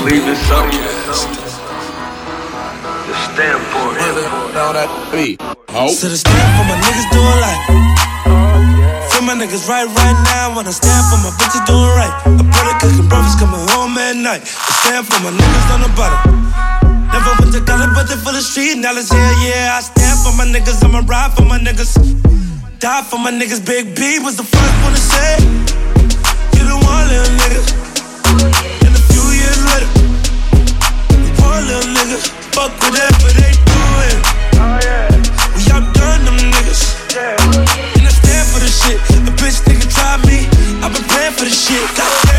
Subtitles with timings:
[0.00, 0.80] believe in something,
[3.04, 4.16] just stand for it.
[4.56, 5.36] That beat.
[5.76, 5.92] Oh.
[5.92, 7.60] To the stand for my niggas doing life.
[9.12, 12.14] Feel my niggas right right now when I stand for my bitches doing right.
[12.24, 14.40] I brother cooking brothers coming home at night.
[14.40, 16.48] I stand for my niggas on the bottom.
[17.12, 19.12] Never went to college, but they full of street knowledge.
[19.12, 19.76] Yeah, yeah.
[19.76, 20.80] I stand for my niggas.
[20.80, 21.92] I'ma ride for my niggas.
[22.80, 23.60] Die for my niggas.
[23.60, 25.32] Big B was the first one to say,
[26.56, 28.79] You the one little nigga.
[31.60, 32.18] Little nigga.
[32.54, 34.18] Fuck whatever they doing.
[35.56, 36.82] We outdone them niggas.
[37.14, 37.36] Yeah.
[37.96, 38.98] And I stand for the shit.
[39.28, 40.46] A bitch nigga try me.
[40.82, 41.84] I've been praying for the shit.
[41.96, 42.29] Goddamn,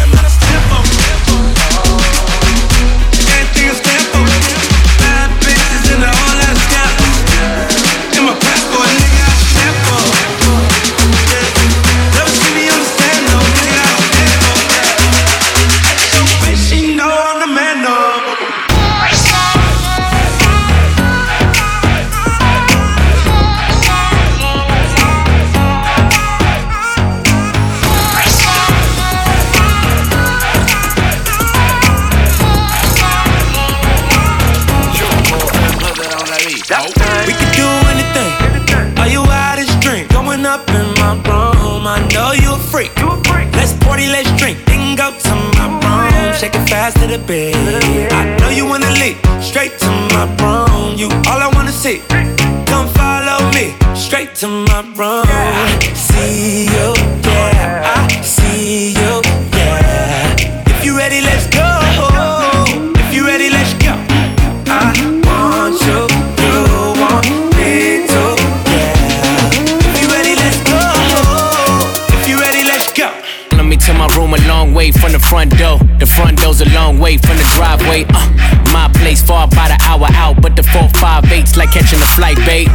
[81.51, 82.69] eight's like catching a flight, babe.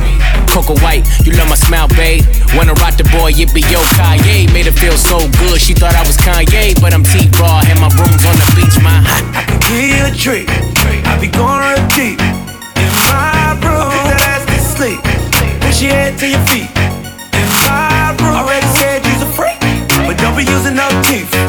[0.48, 2.24] Coco White, you love my smile, babe.
[2.54, 4.52] Wanna rock the boy, it be yo Kanye.
[4.52, 7.88] Made her feel so good, she thought I was Kanye, but I'm T-Raw and my
[7.96, 9.00] room's on the beach, my.
[9.04, 10.48] I can give you a treat.
[11.06, 13.92] I be going real deep in my room.
[13.92, 15.00] Put that ass to sleep.
[15.60, 16.70] Push your head to your feet.
[17.32, 18.36] In my room.
[18.36, 19.60] I already said you's a freak,
[20.04, 21.45] but don't be using no teeth.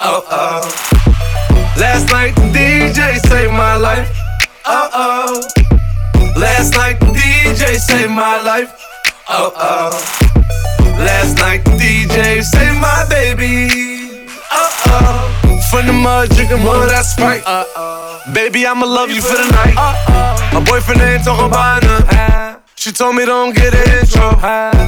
[0.00, 0.60] Oh oh.
[1.76, 4.08] Last night the DJ saved my life.
[4.64, 5.42] Oh oh.
[6.38, 8.72] Last night the DJ saved my life.
[9.28, 9.90] Oh oh.
[10.98, 14.28] Last night the DJ saved my baby.
[14.52, 15.68] Oh oh.
[15.70, 17.42] From the mud, drinking mud, that's right.
[17.44, 18.22] Uh oh.
[18.32, 19.74] Baby, I'ma love you for the night.
[19.76, 20.50] Uh oh.
[20.54, 22.60] My boyfriend ain't talking about none.
[22.88, 24.32] She told me don't get an intro.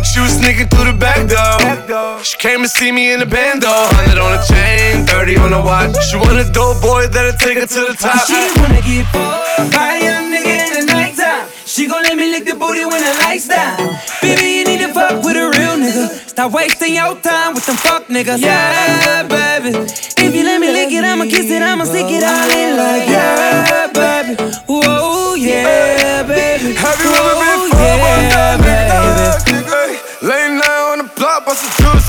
[0.00, 2.24] She was sneaking through the back door.
[2.24, 3.92] She came to see me in the band though.
[3.92, 5.92] 100 on the chain, 30 on the watch.
[6.08, 8.24] She want a dope boy that'll take her to the top.
[8.24, 11.44] She wanna get fucked by a young nigga in the nighttime.
[11.66, 13.76] She gon' let me lick the booty when the lights down.
[14.24, 16.08] Baby, you need to fuck with a real nigga.
[16.24, 18.40] Stop wasting your time with them fuck niggas.
[18.40, 19.76] Yeah, baby.
[19.76, 23.08] If you let me lick it, I'ma kiss it, I'ma stick it all in like
[23.12, 24.40] yeah, baby.
[24.64, 26.72] Whoa, yeah, baby.
[26.80, 27.49] Have you ever been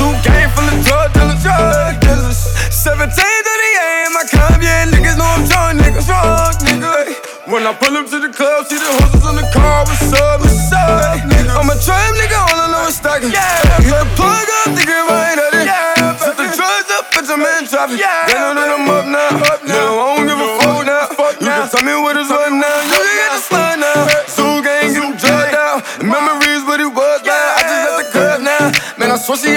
[0.01, 2.39] juice, game full of drug dealers, drug dealers.
[2.73, 7.13] 17 to the aim, I come, yeah, niggas know I'm drunk, nigga, drunk, nigga.
[7.51, 10.41] When I pull up to the club, see the horses on the car, what's up,
[10.41, 11.53] what's up, nigga?
[11.53, 13.29] I'm a trap nigga, all I know is stacking.
[13.29, 15.65] Yeah, hit the plug up, it right at it.
[15.67, 17.99] Yeah, set the drugs up, put them in traffic.
[17.99, 19.51] Yeah, they know that I'm up now.
[19.51, 19.99] Up now.
[19.99, 21.05] I don't give a fuck now.
[21.13, 22.77] Fuck you can tell me what is what now.
[22.87, 23.99] You can get the slide now.
[24.31, 25.83] Zoo gang, get them drugged out.
[26.01, 27.57] Memories, what it was now.
[27.57, 28.65] I just at the club now.
[28.97, 29.51] Man, I swear she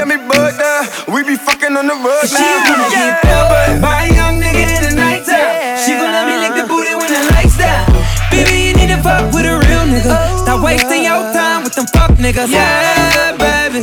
[12.35, 12.51] nigga.
[12.51, 13.81] Yeah, baby.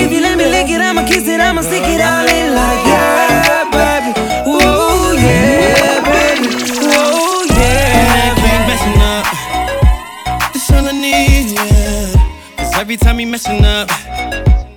[0.00, 2.86] If you let me lick it, I'ma kiss it, I'ma stick it all in like
[2.86, 4.12] yeah, baby.
[4.50, 6.48] Whoa, yeah, baby.
[6.80, 8.12] Whoa, yeah.
[8.12, 9.24] I ain't been messing up.
[10.52, 12.56] That's all I need, yeah.
[12.56, 13.88] Cause every time he messing up,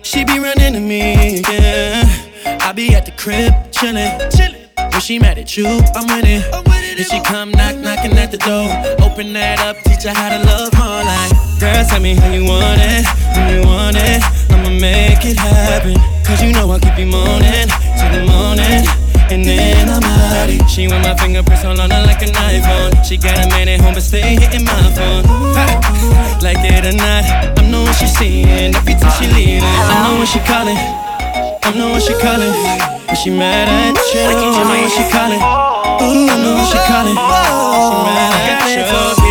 [0.03, 2.03] she be running to me, yeah.
[2.61, 4.61] I be at the crib chilling, chilling.
[4.77, 6.41] When she mad at you, I'm winning.
[6.53, 7.23] I'm winning and she oh.
[7.25, 8.69] come knock knocking at the door.
[9.05, 12.43] Open that up, teach her how to love more like Girl, tell me how you
[12.43, 14.19] want it, when you want it.
[14.51, 15.95] I'ma make it happen.
[16.27, 18.83] Cause you know I'll keep you moaning till the morning.
[19.31, 23.03] And then I'm out She want my fingerprints all on her like an iPhone.
[23.07, 25.23] She got a man at home, but stay hitting my phone.
[26.43, 27.23] Like it or not,
[27.57, 29.63] I'm knowing she's seeing every time she leaving.
[29.63, 30.77] I know when she calling.
[30.77, 32.51] I know when she calling.
[33.07, 34.27] When she mad at you.
[34.27, 35.39] I know when she calling.
[35.39, 37.15] Ooh, I know when she calling.
[37.15, 39.24] She mad at you.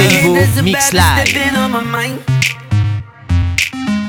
[0.00, 1.28] DJ Evo Mix Live.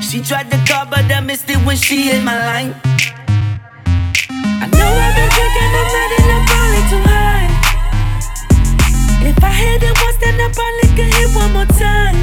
[0.02, 2.74] She tried to call, but I missed it when she hit my line.
[4.62, 7.48] I know I've been drinking night and I'm probably too high.
[9.28, 12.16] If I hit it once, then I probably can hit one more time.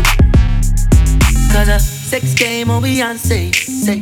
[1.51, 3.53] Cause a sex game on Beyonce.
[3.53, 4.01] Say,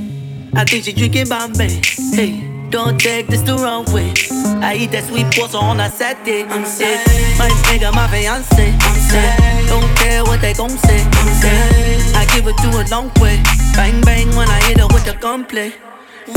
[0.53, 1.81] I think she drinking Bombay.
[2.13, 2.46] Hey,
[2.77, 4.13] don't take this the wrong way.
[4.61, 6.43] I eat that sweet pasta on a Saturday.
[6.43, 7.01] I'm sick.
[7.41, 8.53] My nigga, my fiance.
[8.53, 9.33] I'm sick.
[9.65, 11.01] Don't care what they gon' say.
[11.01, 11.57] I'm sick.
[12.13, 13.41] I give it to a long way.
[13.73, 15.73] Bang bang when I hit her with the gunplay.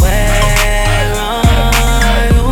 [0.01, 2.49] Where are you?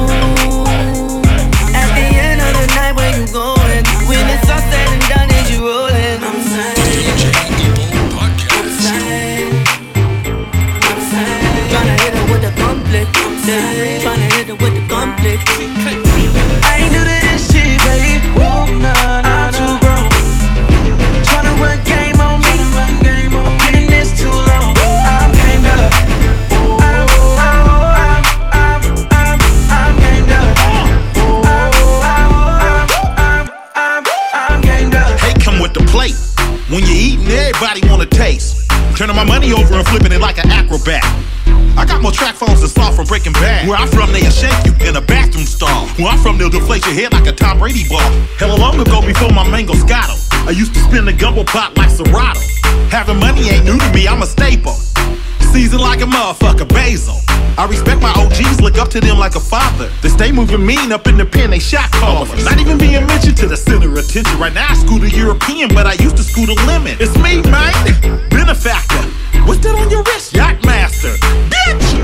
[1.73, 3.85] At the end of the night, where you going?
[4.05, 6.21] When it's all said and done, is you rolling?
[6.29, 7.25] I'm saying.
[10.93, 11.73] I'm saying.
[11.73, 13.38] Tryna hit her with the gunplay.
[13.47, 14.01] I'm.
[14.03, 15.39] Tryna hit her with the gunplay.
[15.39, 18.23] I ain't new to this shit, babe.
[18.41, 20.09] I'm too grown.
[21.25, 22.55] Tryna run game on me.
[22.77, 24.75] I've been in this too long.
[24.77, 25.93] I'm gamed up.
[26.83, 27.09] I'm,
[27.39, 29.39] I'm, I'm, I'm,
[29.71, 30.47] I'm gamed up.
[30.67, 30.89] I'm,
[32.05, 32.33] I'm,
[33.17, 33.45] I'm,
[33.75, 34.05] I'm,
[34.35, 35.19] I'm gamed up.
[35.21, 36.17] Hey, come with the plate.
[36.71, 38.67] When you're eating, everybody wanna taste.
[38.71, 41.05] I'm turning my money over and flipping it like an acrobat.
[41.79, 43.69] I got more track phones than Saul from Breaking Bad.
[43.69, 45.87] Where I'm from, they'll shake you in a bathroom stall.
[45.95, 48.03] Where I'm from, they'll deflate your head like a Tom Brady ball.
[48.35, 51.91] Hell, long ago before my mango scotto, I used to spin the gumbo pot like
[51.91, 52.41] Serato.
[52.91, 54.75] Having money ain't new to me, I'm a staple.
[55.55, 57.15] Seasoned like a motherfucker, basil.
[57.57, 59.89] I respect my OGs, look up to them like a father.
[60.03, 62.45] They stay moving mean up in the pen, they shot callers.
[62.45, 64.37] Not even being mentioned to the center of attention.
[64.41, 66.97] Right now, I school the European, but I used to school the lemon.
[66.99, 68.29] It's me, man.
[68.31, 69.28] Benefactor.
[69.49, 70.35] What's that on your wrist?
[70.35, 71.09] Yacht master.
[71.49, 71.98] Bitch!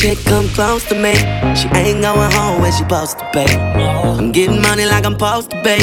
[0.00, 1.14] Chick come close to me,
[1.54, 3.44] she ain't going home when she supposed to be.
[3.44, 5.76] I'm getting money like I'm supposed to be.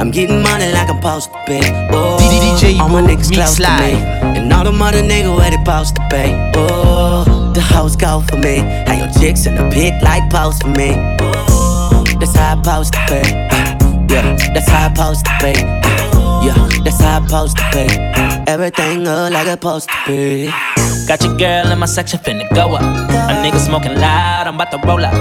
[0.00, 1.58] I'm getting money like I'm supposed to be.
[1.90, 3.94] Oh, DJ all my niggas close to me,
[4.38, 6.30] and all the mother niggas where they supposed to be.
[6.54, 8.58] Oh, the house go for me.
[8.86, 10.94] How your chicks in the pit like post for me.
[11.20, 14.14] Oh, that's how I supposed to be.
[14.14, 15.99] Yeah, that's how I supposed to be.
[16.42, 17.86] Yeah, that's how I'm supposed to be.
[18.50, 20.50] Everything look like it's supposed to be.
[21.06, 22.82] Got your girl in my section finna go up.
[22.82, 25.14] A nigga smoking loud, I'm about to roll up.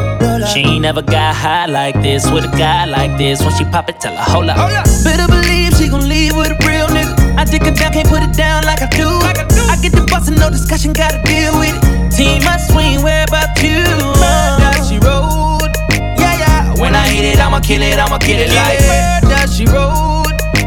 [0.49, 3.41] She ain't never got high like this with a guy like this.
[3.41, 4.57] When she pop it, tell her hold up.
[5.03, 7.37] Better believe she gon' leave with a real nigga.
[7.37, 9.07] I dick her down, can't put it down like I do.
[9.07, 12.15] I get the bus and no discussion, gotta deal with it.
[12.15, 13.83] Team I swing, where about you?
[14.23, 15.71] Murder, she rode.
[16.17, 16.81] Yeah, yeah.
[16.81, 18.79] When I hit it, I'ma kill it, I'ma kill it like.
[19.23, 20.08] Murder, she rode.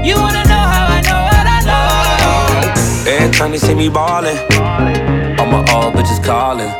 [0.05, 3.11] You wanna know how I know what I know?
[3.11, 4.37] Every time they see me ballin',
[5.39, 6.75] all my old bitches callin'.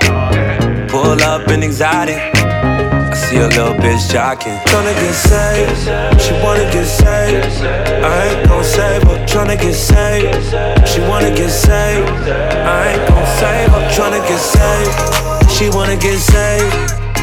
[0.89, 2.19] Pull up in exotic.
[2.35, 4.59] I see a little bitch jocking.
[4.67, 7.47] Tryna get saved, she wanna get saved.
[8.03, 9.25] I ain't gon' save her.
[9.25, 12.11] Tryna get saved, she wanna get saved.
[12.29, 13.83] I ain't gon' save her.
[13.95, 14.95] Tryna get saved,
[15.49, 16.75] she wanna get saved.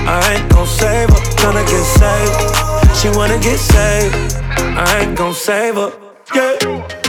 [0.07, 1.21] I ain't gon' save her.
[1.35, 2.38] Tryna get saved,
[2.99, 4.35] she wanna get saved.
[4.75, 5.91] I ain't gon' save her.
[6.35, 6.55] Yeah.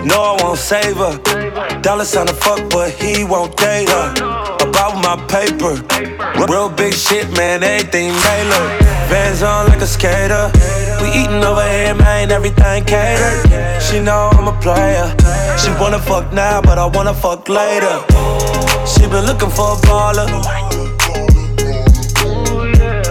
[0.05, 1.19] No, I won't save her.
[1.83, 4.13] Dollar sign to fuck, but he won't date her.
[4.63, 5.75] About my paper.
[6.47, 8.81] Real big shit, man, everything tailored.
[9.11, 10.51] Vans on like a skater.
[11.03, 13.83] We eating over here, man, everything catered.
[13.83, 15.15] She know I'm a player.
[15.59, 17.97] She wanna fuck now, but I wanna fuck later.
[18.87, 20.70] She been looking for a baller.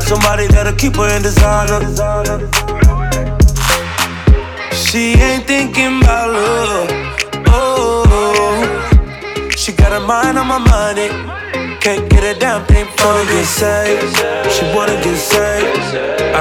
[0.09, 1.79] Somebody that'll keep her in designer.
[4.73, 6.89] She ain't thinking about love.
[7.45, 11.09] Oh, she got her mind on my money.
[11.79, 14.17] Can't get a damn thing from to get saved.
[14.51, 15.77] She wanna get saved.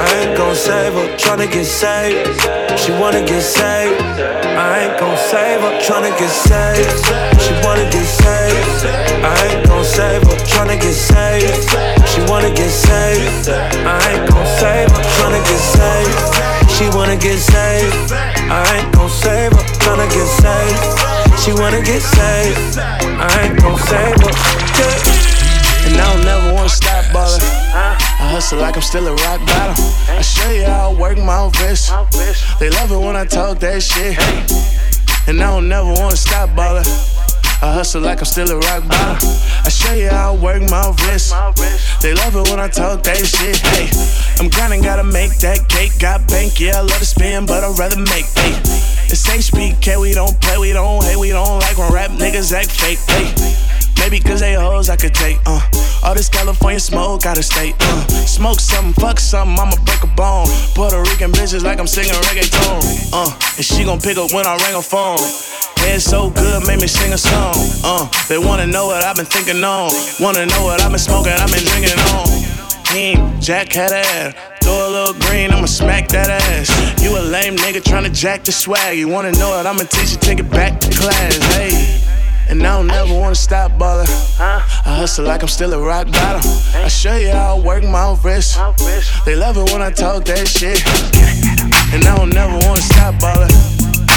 [0.01, 1.07] I ain't gon' save her.
[1.21, 2.25] Tryna get saved.
[2.81, 4.01] She wanna get saved.
[4.65, 5.73] I ain't gon' save her.
[5.85, 7.05] Tryna get saved.
[7.43, 8.85] She wanna get saved.
[9.23, 10.35] I ain't gon' save her.
[10.43, 11.63] Tryna get saved.
[12.11, 13.47] She wanna get saved.
[13.47, 15.03] I ain't gon' save her.
[15.15, 16.71] Tryna get saved.
[16.75, 18.11] She wanna get saved.
[18.51, 19.63] I ain't gon' save her.
[19.79, 20.83] Tryna get saved.
[21.39, 22.77] She wanna get saved.
[22.77, 24.33] I ain't gon' save her.
[25.87, 27.39] And I don't never wanna stop ballin'.
[27.73, 27.95] I
[28.35, 29.85] hustle like I'm still a rock bottom.
[30.09, 31.91] I show you how I work my wrist.
[32.59, 34.19] They love it when I talk that shit.
[35.27, 36.83] And I don't never wanna stop ballin'.
[37.61, 39.29] I hustle like I'm still a rock bottom.
[39.65, 41.35] I show you how I work my wrist.
[42.01, 43.57] They love it when I talk that shit.
[43.57, 43.91] Hey,
[44.39, 45.99] I'm grinding, gotta make that cake.
[45.99, 48.31] Got bank, yeah, I love to spin, but I'd rather make.
[48.31, 48.55] Hey,
[49.11, 52.71] it's HBK, we don't play, we don't hate, we don't like when rap niggas act
[52.71, 52.99] fake.
[53.11, 53.78] Hey.
[53.99, 55.61] Maybe cause they hoes I could take, uh.
[56.03, 58.07] All this California smoke gotta stay, uh.
[58.25, 60.47] Smoke something, fuck something, I'ma break a bone.
[60.73, 63.31] Puerto Rican bitches like I'm singing reggaeton, uh.
[63.57, 65.19] And she gon' pick up when I ring her phone.
[65.83, 68.09] Head so good, make me sing a song, uh.
[68.27, 69.91] They wanna know what I've been thinking on.
[70.19, 72.27] Wanna know what I've been smoking, I've been drinking on.
[72.85, 74.33] Team, Jack had ass.
[74.63, 76.69] Throw a little green, I'ma smack that ass.
[77.03, 78.97] You a lame nigga tryna jack the swag.
[78.97, 82.18] You wanna know what I'ma teach you, take it back to class, hey.
[82.49, 84.07] And I don't never wanna stop ballin'.
[84.39, 86.41] I hustle like I'm still a rock bottom.
[86.73, 88.57] I show you how I work my wrist.
[89.25, 90.81] They love it when I talk that shit.
[91.93, 93.53] And I don't never wanna stop ballin'.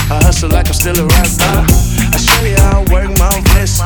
[0.09, 1.69] I hustle like I'm still a rock bottom.
[2.09, 3.85] I show you how I work my wrist.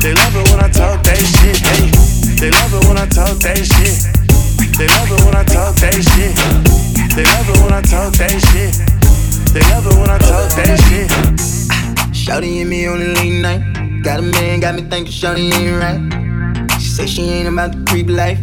[0.00, 1.60] They love it when I talk that shit.
[1.60, 1.92] Hey,
[2.40, 4.00] they love it when I talk that shit.
[4.80, 6.32] They love it when I talk that shit.
[7.12, 8.72] They love it when I talk that shit.
[9.52, 11.73] They love it when I talk that shit.
[12.24, 14.02] Shouty and me on the late night.
[14.02, 16.80] Got a man, got me thinking Shawty ain't right.
[16.80, 18.38] She say she ain't about the creep life.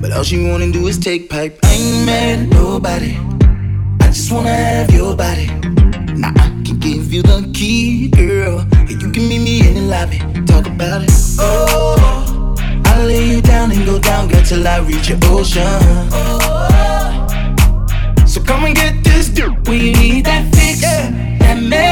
[0.00, 1.58] But all she wanna do is take pipe.
[1.64, 3.18] I ain't mad at nobody.
[4.00, 5.48] I just wanna have your body.
[6.16, 8.60] Now I can give you the key, girl.
[8.72, 10.20] And you can meet me in the lobby.
[10.46, 11.10] Talk about it.
[11.38, 12.54] Oh,
[12.86, 15.62] I'll lay you down and go down, girl, till I reach your ocean.
[16.10, 17.26] Oh,
[18.26, 19.68] So come and get this dude.
[19.68, 21.83] When you need that fix, that medicine.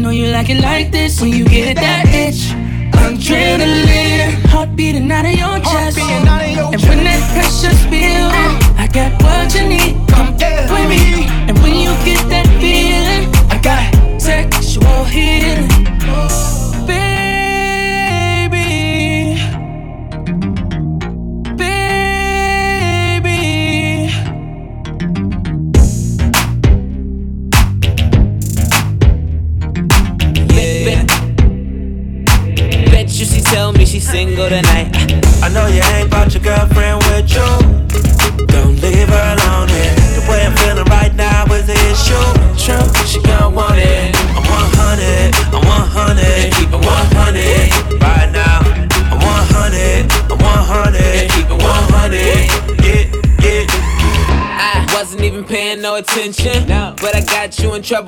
[0.00, 2.56] I know you like it like this when you get that itch.
[3.04, 5.98] Adrenaline, heart beating out of your chest.
[5.98, 7.29] and when that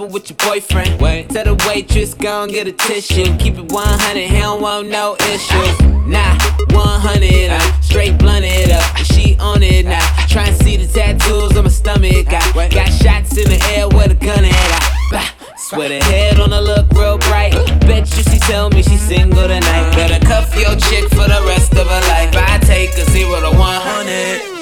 [0.02, 1.00] trouble with your boyfriend.
[1.00, 1.28] Wait.
[1.28, 3.36] Tell the waitress, go and get a tissue.
[3.38, 5.80] Keep it 100, he don't want no issues.
[6.06, 6.36] Nah,
[6.70, 8.96] 100, I'm straight blunted up.
[8.96, 10.06] And she on it now.
[10.28, 12.28] Try and see the tattoos on my stomach.
[12.28, 14.54] I got shots in the air with a gun at.
[14.54, 17.52] I, bah, swear the head on her look real bright.
[17.86, 19.92] Bet you she tell me she's single tonight.
[19.94, 22.34] Better cuff your chick for the rest of her life.
[22.34, 24.52] I take a zero to 100.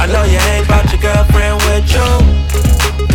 [0.00, 2.69] I know you ain't brought your girlfriend with you.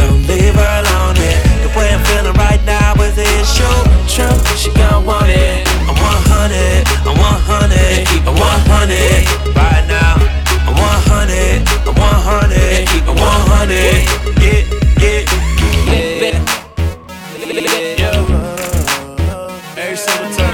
[0.06, 1.42] Don't leave her alone here.
[1.66, 3.66] The way I'm feeling right now is the issue.
[4.06, 5.66] True, she gon' want it.
[5.90, 9.26] I'm 100, I'm 100, keep it 100
[9.58, 10.14] right now.
[10.70, 14.06] I'm 100, I'm 100, keep it 100.
[14.46, 14.62] Yeah,
[15.02, 15.26] yeah.
[19.76, 20.54] Every single time.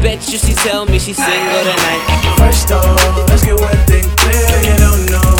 [0.00, 2.06] Bet you she tell me she's single tonight.
[2.38, 2.94] First off,
[3.28, 4.46] let's get one thing clear.
[4.62, 5.33] You don't know,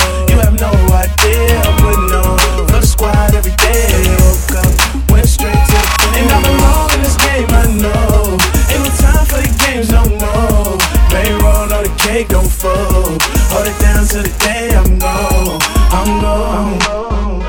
[14.14, 15.59] To the day I'm gone.
[15.90, 17.42] I'm gone.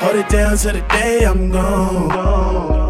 [0.00, 2.83] Hold it down to the day I'm gone.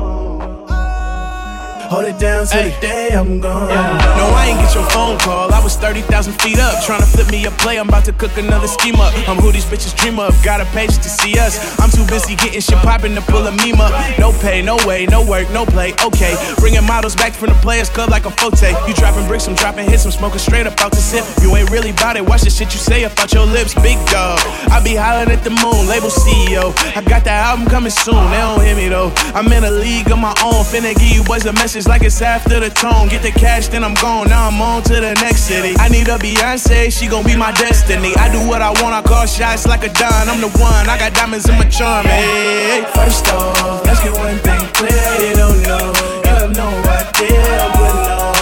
[1.95, 3.71] Hold it down till the day I'm gone.
[3.71, 5.55] No, I ain't get your phone call.
[5.55, 6.83] I was 30,000 feet up.
[6.83, 7.79] Trying to flip me a play.
[7.79, 9.15] I'm about to cook another scheme up.
[9.29, 10.35] I'm who these bitches dream of.
[10.43, 11.55] Got a page to see us.
[11.79, 13.95] I'm too busy getting shit poppin' to pull a meme up.
[14.19, 15.95] No pay, no way, no work, no play.
[16.03, 16.35] Okay.
[16.59, 18.61] Bringing models back from the Players Club like a phote.
[18.89, 20.05] You dropping bricks, I'm dropping hits.
[20.05, 21.23] I'm smoking straight up out the sip.
[21.43, 22.27] You ain't really bout it.
[22.27, 23.73] Watch the shit you say about your lips.
[23.87, 24.41] Big dog.
[24.67, 25.87] I be hollering at the moon.
[25.87, 26.75] Label CEO.
[26.97, 28.19] I got that album coming soon.
[28.35, 29.13] They don't hear me though.
[29.31, 30.67] I'm in a league of my own.
[30.67, 33.09] Finna give you boys a message like it's after the tone.
[33.09, 34.29] Get the cash, then I'm gone.
[34.29, 35.75] Now I'm on to the next city.
[35.79, 38.13] I need a Beyonce, she gon' be my destiny.
[38.17, 40.29] I do what I want, I call shots like a Don.
[40.29, 42.07] I'm the one, I got diamonds in my charm.
[42.07, 45.29] Hey, first off, let's get one thing clear.
[45.29, 45.93] You don't know,
[46.25, 47.43] you have no idea.
[47.65, 48.35] I'm putting on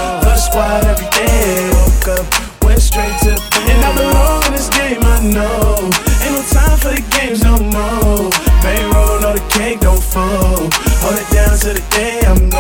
[0.53, 1.71] squad every day.
[1.73, 3.71] Woke up, went straight to bed.
[3.73, 5.89] And I belong in this game, I know.
[6.23, 8.31] Ain't no time for the games no more.
[8.61, 10.69] Payroll, no the cake don't fall.
[11.03, 12.52] Hold it down to the day I'm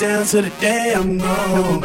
[0.00, 1.82] down to the day I'm gone.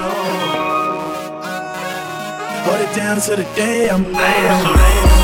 [2.63, 5.14] Hold it down to the day I'm gone.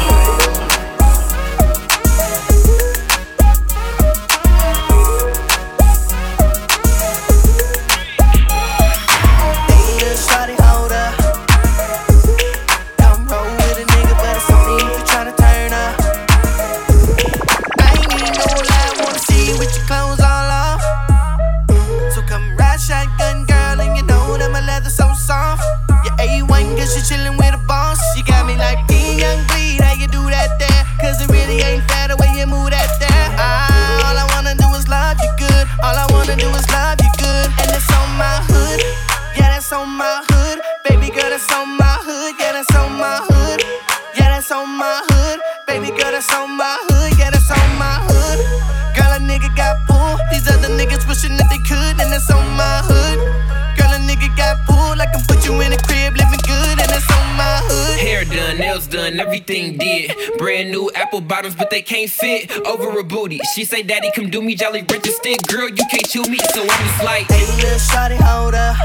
[61.31, 63.39] Bottoms, but they can't fit over a booty.
[63.55, 65.39] She say, Daddy, come do me, Jolly Rancher stick.
[65.47, 68.75] Girl, you can't chew me, so I'm just like, Hey, little shawty, hold up.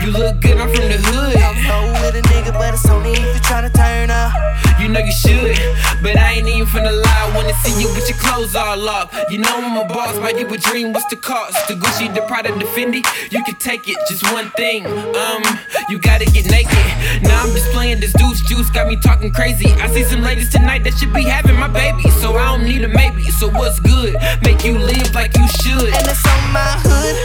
[0.00, 1.36] You look good, I'm from the hood.
[1.36, 4.32] I'm with a nigga, but it's only if you tryna turn up.
[4.80, 5.56] You know you should,
[6.02, 7.32] but I ain't even finna lie.
[7.34, 9.12] Wanna see you with your clothes all off.
[9.30, 10.92] You know I'm a boss, buy you a dream.
[10.92, 11.66] What's the cost?
[11.66, 13.02] The Gucci, the Prada, the Fendi.
[13.32, 14.86] You can take it, just one thing.
[14.86, 15.42] Um,
[15.88, 16.86] you gotta get naked.
[17.22, 19.72] Now I'm just playing this deuce juice, got me talking crazy.
[19.82, 22.82] I see some ladies tonight that should be having my baby, so I don't need
[22.84, 23.24] a maybe.
[23.30, 24.14] So what's good?
[24.42, 25.90] Make you live like you should.
[25.92, 27.16] And that's on my hood.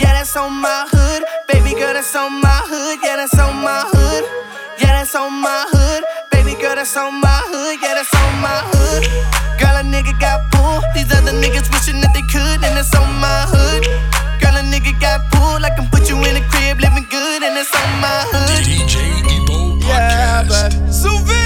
[0.00, 1.22] Yeah, that's on my hood.
[1.48, 2.98] Baby girl, that's on my hood.
[3.02, 4.24] Yeah, that's on my hood.
[4.80, 6.02] Yeah, that's on my hood
[6.44, 9.02] Baby girl, that's on my hood, yeah, that's on my hood.
[9.56, 10.84] Girl, a nigga got pulled.
[10.94, 13.86] These other niggas wishing that they could, and it's on my hood.
[14.42, 15.64] Girl, a nigga got pulled.
[15.64, 18.60] I can put you in a crib, living good, and it's on my hood.
[18.60, 21.43] DJ Ebo Yeah, but Suvir,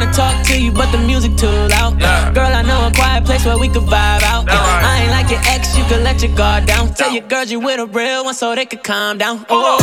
[0.00, 2.00] To talk to you, but the music too loud.
[2.00, 2.32] Yeah.
[2.32, 4.46] Girl, I know a quiet place where we could vibe out.
[4.46, 4.56] Right.
[4.56, 6.94] I ain't like your ex, you can let your guard down.
[6.94, 9.44] Tell your girls you with a real one so they could calm down.
[9.50, 9.76] Oh,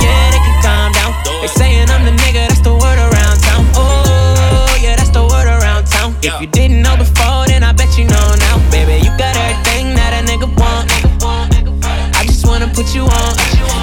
[0.00, 1.12] yeah, they can calm down.
[1.42, 3.68] They saying I'm the nigga, that's the word around town.
[3.76, 6.16] Oh, yeah, that's the word around town.
[6.22, 8.56] If you didn't know before, then I bet you know now.
[8.70, 10.88] Baby, you got everything that a nigga want.
[12.16, 13.32] I just wanna put you on.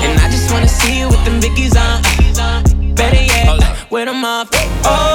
[0.01, 2.01] And I just wanna see you with them biggies on.
[2.95, 4.49] Better yet, with them off.
[4.87, 5.14] Oh,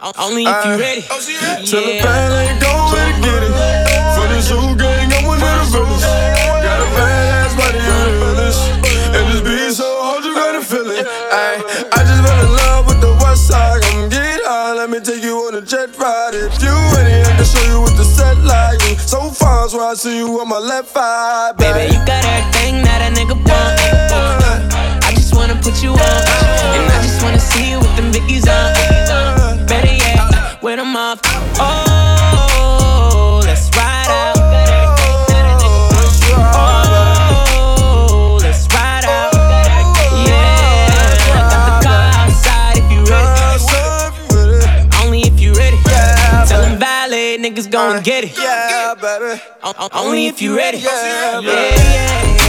[0.00, 1.04] Only if you ready.
[1.12, 1.60] Oh, yeah.
[1.60, 3.52] Tell the band ain't go and get it.
[4.16, 6.00] For the zoo gang, I'm one of the villains.
[6.00, 8.60] Got a badass body on the village.
[9.12, 11.04] And this beat so hard, you gotta feel it.
[11.04, 11.60] Ay,
[11.92, 13.82] I just fell in love with the west side.
[13.82, 16.32] Come get high, let me take you on a jet ride.
[16.32, 18.80] If you ready, I can show you what the set like.
[19.04, 21.52] So far, so I see you on my left eye.
[21.58, 23.76] Baby, you got everything that a nigga want.
[23.84, 25.04] Yeah.
[25.04, 26.24] I just wanna put you on.
[26.72, 28.99] And I just wanna see you with them biggies on.
[30.62, 31.20] With them off.
[31.58, 34.36] Oh, let's ride out.
[36.54, 39.32] Oh, let's ride out.
[40.26, 40.92] Yeah,
[41.32, 43.30] I got the car outside if you ready.
[45.02, 45.78] Only if you ready.
[46.46, 48.36] Tell them valet niggas go and get it.
[48.36, 49.40] Yeah, baby.
[49.94, 50.78] Only if you ready.
[50.78, 52.39] Yeah, yeah,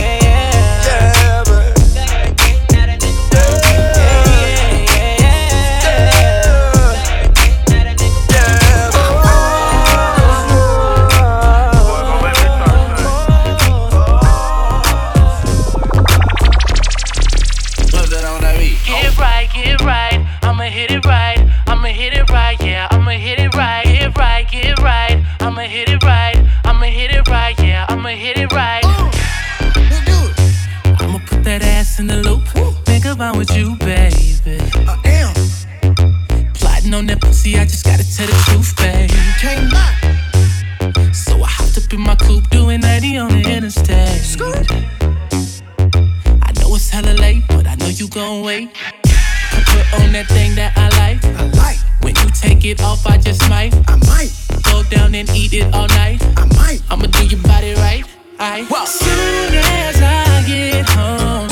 [25.61, 26.43] I'ma hit it right.
[26.65, 28.83] I'ma hit it right, yeah, I'ma hit it right.
[28.83, 29.11] Ooh,
[31.05, 32.41] I'ma put that ass in the loop.
[32.57, 32.71] Ooh.
[32.83, 34.39] Think about with you, baby.
[34.87, 35.35] I am.
[36.55, 39.13] Plotting on that pussy, I just gotta tell the truth, baby.
[39.37, 41.11] Can't lie.
[41.13, 44.19] So I hopped up in my coupe, doing 90 on the interstate.
[44.19, 44.65] Scoot.
[46.41, 48.73] I know it's hella late, but I know you gon' wait.
[49.03, 51.23] Put on that thing that I like.
[51.23, 51.77] I like.
[52.01, 53.75] When you take it off, I just might.
[53.87, 54.40] I might
[54.89, 56.21] down and eat it all night.
[56.37, 56.81] I might.
[56.89, 58.03] I'ma do your body right.
[58.39, 58.67] I.
[58.69, 58.85] Well.
[58.85, 61.50] Soon as I get home,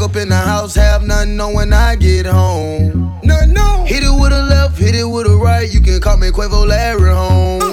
[0.00, 3.18] walk up in the house, have nothing on when I get home.
[3.22, 3.84] No, no.
[3.86, 5.72] Hit it with a left, hit it with a right.
[5.72, 7.64] You can call me Quavo Larry Holmes.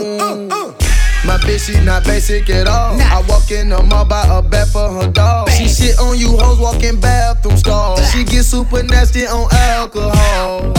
[1.26, 3.00] My bitch, she not basic at all.
[3.00, 5.50] I walk in the mall, buy a bed for her dog.
[5.52, 8.12] She shit on you hoes, walking bathroom stalls.
[8.12, 10.74] She get super nasty on alcohol.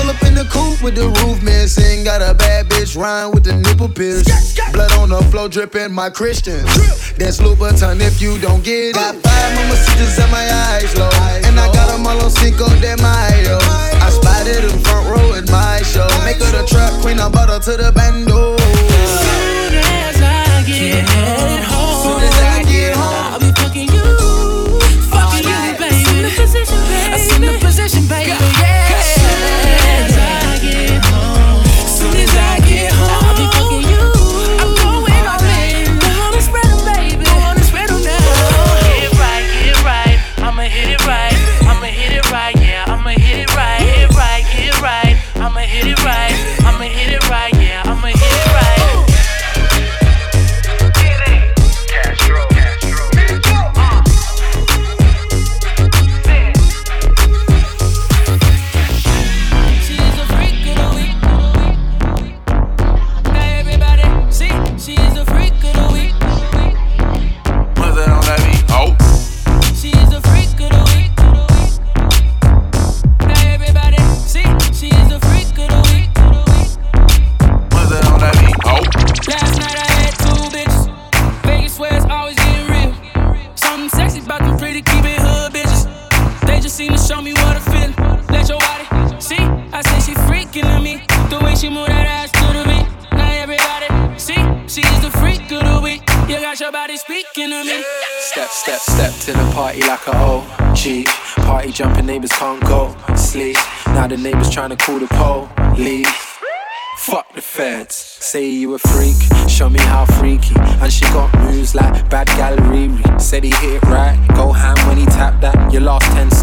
[0.00, 2.04] Pull up in the coupe with the roof missing.
[2.04, 4.30] Got a bad bitch rhyme with the nipple pierced.
[4.72, 6.64] Blood on the floor dripping, my Christian.
[7.20, 8.94] That's Louboutin if you don't get it.
[8.94, 11.10] Got five mamacitas at my eyes low.
[11.44, 13.58] And I got them all on Cinco de Mayo.
[14.00, 16.08] I spotted them front row at my show.
[16.24, 18.56] Make her the trap queen, I bought her to the bando.
[18.56, 21.60] Soon as I get home,
[22.00, 22.49] Soon as I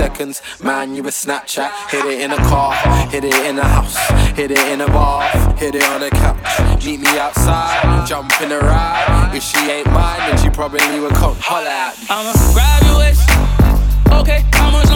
[0.07, 1.71] seconds, man, you a Snapchat.
[1.89, 2.73] Hit it in a car,
[3.09, 3.97] hit it in a house,
[4.37, 6.85] hit it in a bath, hit it on a couch.
[6.85, 9.31] Meet me outside, jump in a ride.
[9.35, 12.05] If she ain't mine, then she probably would come holler at me.
[12.09, 13.27] I'ma grab your waist.
[14.19, 14.89] Okay, how much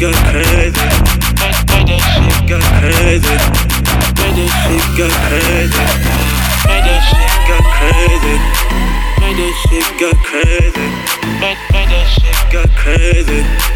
[0.00, 0.86] got crazy.
[1.40, 3.36] Made that shit got crazy.
[4.16, 5.86] Made that shit got crazy.
[6.66, 8.36] Made that shit got crazy.
[9.20, 10.88] Made that shit got crazy.
[11.40, 13.70] Made that shit got crazy.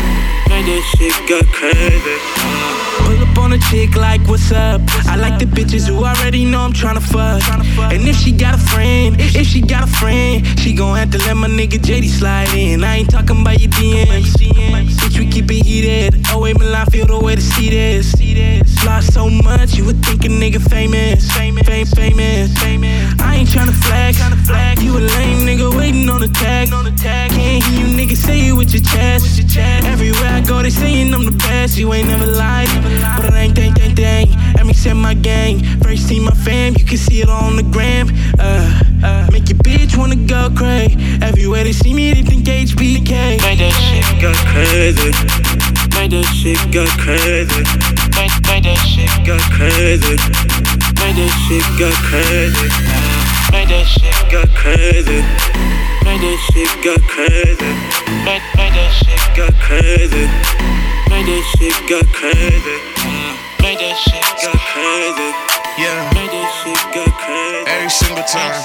[0.64, 2.16] That shit got crazy.
[3.04, 4.80] Pull up on a chick like, what's up?
[5.04, 7.42] I like the bitches who already know I'm tryna fuck.
[7.92, 11.18] And if she got a friend, if she got a friend, she gon' have to
[11.18, 12.82] let my nigga JD slide in.
[12.82, 14.38] I ain't talking about your DMs.
[15.18, 16.26] We keep it heated.
[16.30, 18.14] Oh, wait, Milan, feel the way to see this.
[18.84, 21.30] Lost so much, you would think a nigga famous.
[21.32, 23.20] Famous, fame, famous, famous.
[23.20, 24.18] I ain't tryna flex.
[24.82, 26.70] You a lame nigga waiting on the tag.
[27.30, 29.43] Can't hear you niggas say it with your chest.
[29.56, 31.78] Everywhere I go, they saying I'm the best.
[31.78, 32.68] You ain't never lied.
[33.16, 34.44] But it ain't dang, dang, dang.
[34.84, 35.62] Makes it my gang.
[35.80, 38.08] First team, my fam, you can see it on the gram.
[38.38, 40.96] Uh, uh, make your bitch wanna go crazy.
[41.22, 43.40] Everywhere they see me, they think HBK.
[43.40, 45.63] Make that shit go crazy.
[45.94, 47.62] Make that shit go crazy.
[48.18, 50.16] Make, make that shit go crazy.
[51.00, 52.68] Make that shit go crazy.
[53.52, 55.20] Make that shit go crazy.
[56.04, 57.70] Make that shit go crazy.
[58.26, 60.26] Make, make that shit go crazy.
[61.08, 62.76] Make that shit go crazy.
[63.62, 65.30] Make that shit go crazy.
[65.78, 66.10] Yeah.
[66.14, 67.70] Make that shit go crazy.
[67.70, 68.63] Every single time.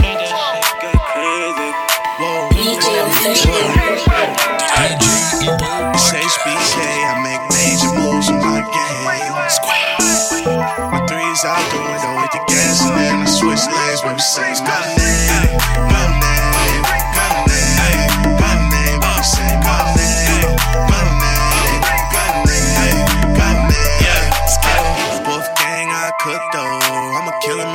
[11.39, 14.19] Threes out the window with the gas, and then I switch lanes, baby.
[14.19, 15.55] Say my name,
[15.87, 16.83] my name,
[17.15, 18.11] my name,
[18.43, 19.23] my name, baby.
[19.23, 20.59] Say my name,
[20.91, 21.79] my name,
[22.11, 23.07] my name,
[23.39, 24.03] my name.
[24.03, 27.15] Yeah, Wolf gang, I cook though.
[27.15, 27.71] I'ma kill him,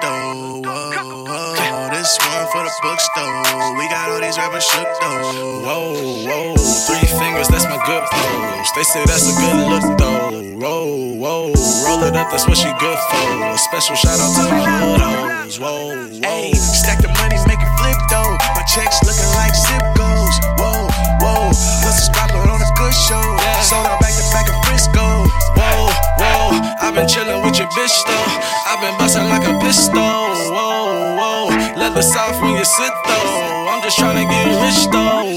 [0.00, 0.64] though.
[0.64, 3.76] Whoa, whoa, this one for the bookstore.
[3.76, 5.60] We got all these rappers shook though.
[5.60, 5.92] Whoa,
[6.24, 6.56] whoa,
[6.88, 8.72] three fingers, that's my good pose.
[8.72, 10.23] They say that's a good look though.
[10.64, 11.52] Whoa, whoa,
[11.84, 13.28] roll it up, that's what she good for.
[13.52, 15.60] A special shout out to my hood hoes.
[15.60, 16.56] Whoa, whoa.
[16.56, 18.32] Stack the money, make it flip though.
[18.56, 20.32] My checks looking like zip goes.
[20.56, 20.88] Whoa,
[21.20, 21.52] whoa,
[21.84, 23.20] what's rapper on a good show?
[23.60, 25.28] Sold out back to back in Frisco.
[25.52, 28.24] Whoa, whoa, I've been chillin' with your bitch though.
[28.64, 30.00] I've been bustin' like a pistol.
[30.00, 33.68] Whoa, whoa, leather soft when you sit though.
[33.68, 35.28] I'm just tryna get rich though.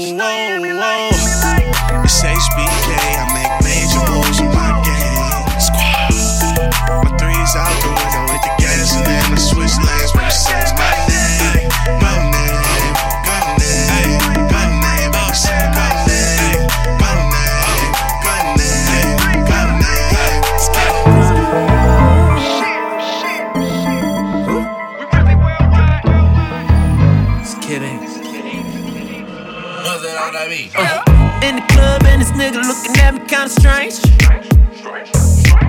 [33.48, 33.94] Kinda strange.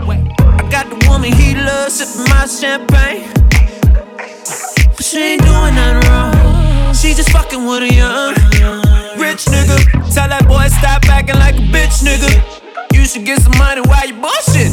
[0.08, 3.32] I got the woman he loves sipping my champagne.
[4.96, 6.94] But she ain't doing nothing wrong.
[6.94, 8.34] She just fucking with a young
[9.18, 9.78] rich nigga.
[10.14, 12.32] Tell that boy stop acting like a bitch nigga.
[12.94, 14.72] You should get some money while you bullshit.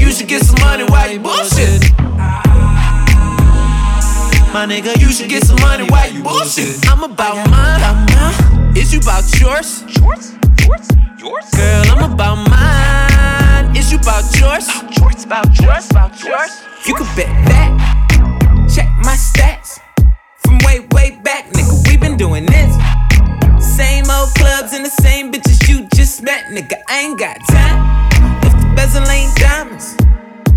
[0.00, 1.90] You should get some money while you bullshit.
[4.52, 6.86] My nigga, you should get some money while you bullshit.
[6.88, 8.61] I'm about mine.
[8.74, 9.82] Is you about yours?
[10.00, 10.32] Yours?
[10.64, 10.88] Yours?
[11.18, 11.50] Yours?
[11.50, 13.76] Girl, I'm about mine.
[13.76, 14.66] Is you about yours?
[14.66, 15.24] About Yours?
[15.24, 15.90] About yours?
[15.90, 16.62] About yours?
[16.86, 18.68] You can bet that.
[18.74, 19.78] Check my stats.
[20.38, 22.72] From way, way back, nigga, we been doing this.
[23.76, 26.76] Same old clubs and the same bitches you just met, nigga.
[26.88, 28.08] I ain't got time.
[28.42, 29.96] If the bezel ain't diamonds.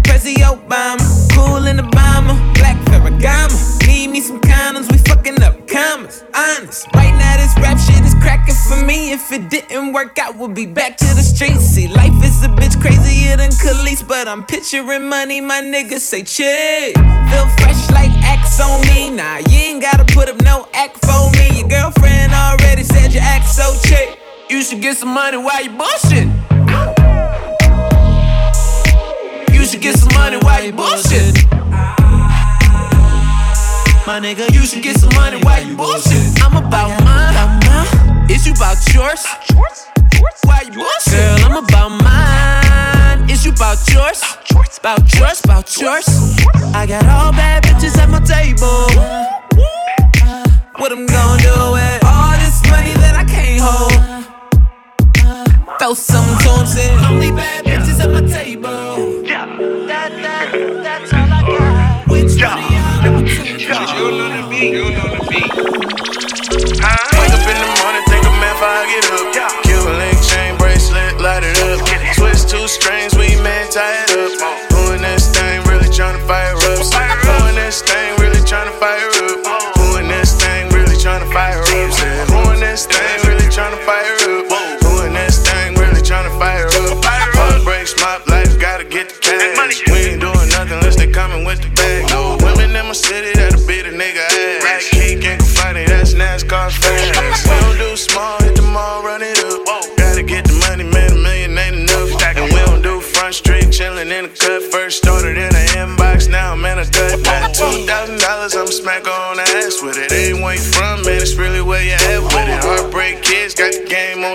[0.04, 1.04] Prezi Obama,
[1.36, 3.86] cool in the bomber, black Ferragamo.
[3.86, 6.24] Need me some condoms, we fucking up commas.
[6.34, 9.12] Honest, right now this rap shit is cracking for me.
[9.12, 11.66] If it didn't work out, we'll be back to the streets.
[11.66, 15.42] See, life is a bitch crazier than Khalees, but I'm picturing money.
[15.42, 16.94] My niggas say chill.
[17.30, 19.10] Feel fresh like Axe on me.
[19.10, 21.60] Nah, you ain't gotta put up no act for me.
[21.60, 24.18] Your girlfriend already said you act so chick.
[24.50, 27.15] You should get some money while you bullshit.
[34.26, 36.42] Nigga, you should get some money while you bullshit.
[36.42, 38.30] I'm about mine.
[38.30, 39.24] Is you about yours?
[40.44, 41.14] Why you bullshit?
[41.14, 43.30] Girl, I'm about mine.
[43.30, 44.22] Is you about yours?
[44.80, 46.08] About yours, about yours.
[46.74, 48.90] I got all bad bitches at my table.
[50.80, 53.94] What I'm gonna do with all this money that I can't hold?
[55.78, 59.15] Throw some to say only bad bitches at my table.
[63.66, 65.50] You know the beat, you know the beat.
[67.18, 68.05] Wake up in the man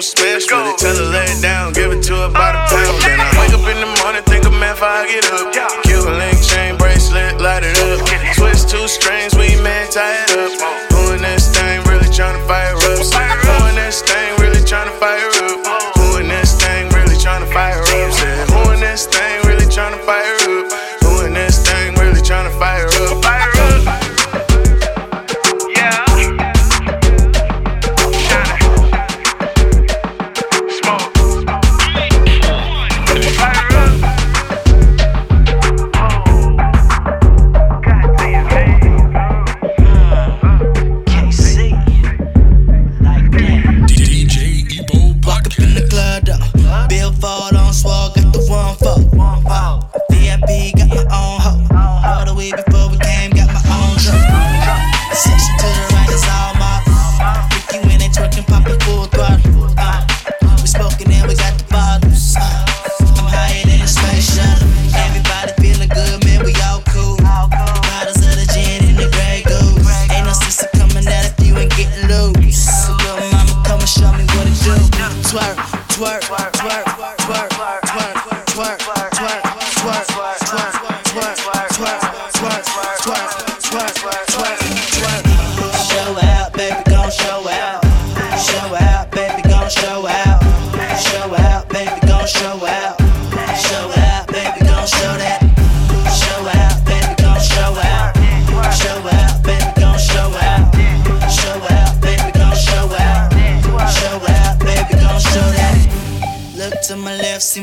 [0.01, 0.79] gon' smash with it.
[0.79, 3.03] Tell her lay it down, give it to her by the oh, pound.
[3.03, 5.60] Then I wake up in the morning, think of man, if I get up.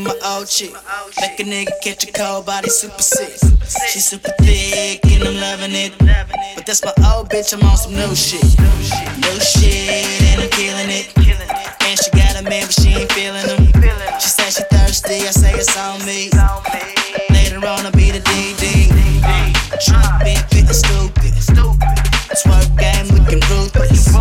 [0.08, 0.74] my old chick.
[1.20, 3.36] Make a nigga catch a cold body, super sick.
[3.92, 5.94] She super thick and I'm loving it.
[6.56, 8.44] But that's my old bitch, I'm on some new shit.
[8.44, 11.12] New shit and I'm killing it.
[11.18, 13.68] And she got a man, but she ain't feeling him.
[14.20, 16.30] She said she thirsty, I say it's on me.
[17.30, 18.88] Later on, I'll be the DD.
[19.84, 21.34] Trippin', bitch, stupid.
[22.40, 24.14] Twerk game looking ruthless.